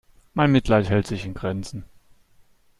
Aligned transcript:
Mein 0.33 0.51
Mitleid 0.51 0.89
hält 0.89 1.05
sich 1.05 1.25
in 1.25 1.35
Grenzen. 1.35 1.83